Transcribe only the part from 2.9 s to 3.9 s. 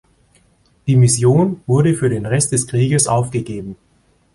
aufgegeben.